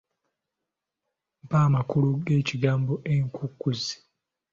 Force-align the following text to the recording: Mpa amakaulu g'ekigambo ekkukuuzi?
Mpa 1.43 1.57
amakaulu 1.67 2.11
g'ekigambo 2.25 2.93
ekkukuuzi? 3.15 3.95